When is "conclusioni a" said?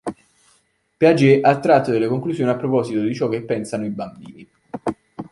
2.07-2.55